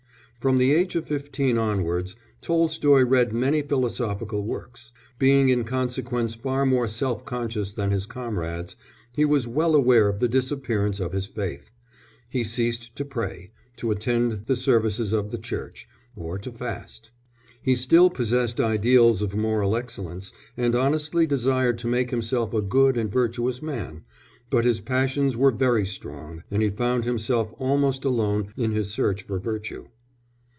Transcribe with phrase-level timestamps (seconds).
[0.39, 6.33] From the age of fifteen years onwards Tolstoy read many philosophical works; being in consequence
[6.33, 8.75] far more self conscious than his comrades,
[9.13, 11.69] he was well aware of the disappearance of his faith;
[12.27, 17.11] he ceased to pray, to attend the services of the Church, or to fast.
[17.61, 22.97] He still possessed ideals of moral excellence, and honestly desired to make himself a good
[22.97, 24.05] and virtuous man,
[24.49, 29.21] but his passions were very strong, and he found himself almost alone in his search
[29.21, 29.85] for virtue.